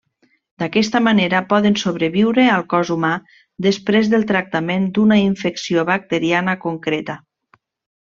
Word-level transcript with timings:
D'aquesta 0.61 1.01
manera, 1.07 1.41
poden 1.51 1.77
sobreviure 1.81 2.47
al 2.55 2.65
cos 2.73 2.93
humà 2.97 3.13
després 3.69 4.11
del 4.15 4.27
tractament 4.35 4.91
d’una 4.99 5.23
infecció 5.31 5.89
bacteriana 5.95 6.61
concreta. 6.69 7.21